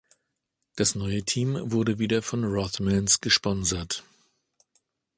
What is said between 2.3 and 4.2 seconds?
Rothmans gesponsert.